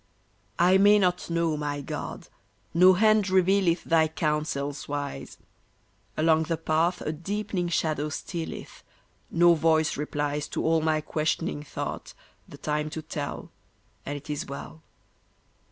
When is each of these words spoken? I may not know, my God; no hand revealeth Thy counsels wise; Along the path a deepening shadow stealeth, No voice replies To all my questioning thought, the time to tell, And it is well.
I 0.57 0.79
may 0.79 0.97
not 0.97 1.29
know, 1.29 1.55
my 1.55 1.81
God; 1.81 2.27
no 2.73 2.93
hand 2.93 3.29
revealeth 3.29 3.83
Thy 3.83 4.07
counsels 4.07 4.87
wise; 4.87 5.37
Along 6.17 6.41
the 6.41 6.57
path 6.57 7.01
a 7.01 7.11
deepening 7.11 7.69
shadow 7.69 8.09
stealeth, 8.09 8.81
No 9.29 9.53
voice 9.53 9.97
replies 9.97 10.47
To 10.47 10.65
all 10.65 10.81
my 10.81 11.01
questioning 11.01 11.61
thought, 11.61 12.15
the 12.49 12.57
time 12.57 12.89
to 12.89 13.03
tell, 13.03 13.51
And 14.03 14.17
it 14.17 14.27
is 14.27 14.47
well. 14.47 14.81